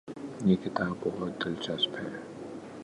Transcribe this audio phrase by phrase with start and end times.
[0.45, 2.09] یہ کتاب بہت دلچسپ ہے